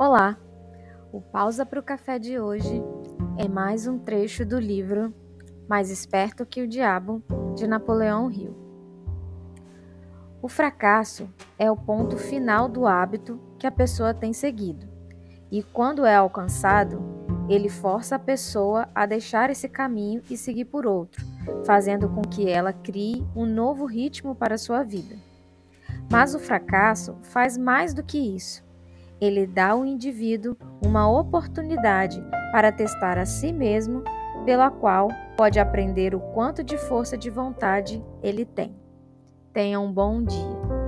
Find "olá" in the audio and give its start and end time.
0.00-0.38